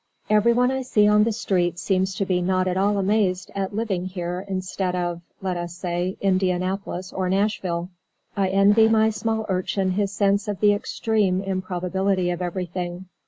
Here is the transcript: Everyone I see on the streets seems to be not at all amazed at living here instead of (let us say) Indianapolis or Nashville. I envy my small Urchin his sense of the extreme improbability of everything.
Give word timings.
Everyone 0.31 0.71
I 0.71 0.81
see 0.81 1.07
on 1.07 1.25
the 1.25 1.31
streets 1.31 1.79
seems 1.79 2.15
to 2.15 2.25
be 2.25 2.41
not 2.41 2.67
at 2.67 2.75
all 2.75 2.97
amazed 2.97 3.51
at 3.53 3.75
living 3.75 4.07
here 4.07 4.43
instead 4.47 4.95
of 4.95 5.21
(let 5.43 5.57
us 5.57 5.75
say) 5.75 6.17
Indianapolis 6.21 7.13
or 7.13 7.29
Nashville. 7.29 7.91
I 8.35 8.47
envy 8.47 8.87
my 8.89 9.11
small 9.11 9.45
Urchin 9.47 9.91
his 9.91 10.11
sense 10.11 10.47
of 10.47 10.59
the 10.59 10.73
extreme 10.73 11.43
improbability 11.43 12.31
of 12.31 12.41
everything. 12.41 13.09